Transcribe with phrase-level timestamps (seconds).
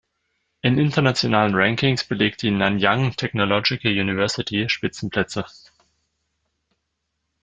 [0.63, 5.45] In internationalen Rankings belegt die Nanyang Technological University Spitzenplätze.